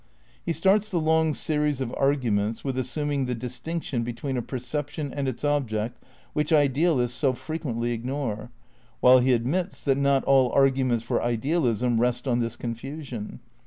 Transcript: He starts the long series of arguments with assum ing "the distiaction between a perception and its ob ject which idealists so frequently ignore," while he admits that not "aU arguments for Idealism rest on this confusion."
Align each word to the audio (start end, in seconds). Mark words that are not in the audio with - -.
He 0.43 0.51
starts 0.51 0.89
the 0.89 0.99
long 0.99 1.35
series 1.35 1.79
of 1.79 1.93
arguments 1.95 2.63
with 2.63 2.75
assum 2.75 3.13
ing 3.13 3.25
"the 3.27 3.35
distiaction 3.35 4.01
between 4.01 4.35
a 4.35 4.41
perception 4.41 5.13
and 5.13 5.27
its 5.27 5.45
ob 5.45 5.67
ject 5.69 6.03
which 6.33 6.51
idealists 6.51 7.15
so 7.15 7.33
frequently 7.33 7.91
ignore," 7.91 8.49
while 8.99 9.19
he 9.19 9.31
admits 9.31 9.83
that 9.83 9.99
not 9.99 10.23
"aU 10.27 10.49
arguments 10.49 11.03
for 11.03 11.21
Idealism 11.21 12.01
rest 12.01 12.27
on 12.27 12.39
this 12.39 12.55
confusion." 12.55 13.41